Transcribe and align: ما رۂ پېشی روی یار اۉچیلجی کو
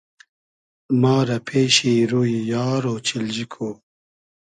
ما 1.01 1.17
رۂ 1.27 1.37
پېشی 1.47 1.95
روی 2.11 2.33
یار 2.51 2.81
اۉچیلجی 2.91 3.45
کو 3.53 3.69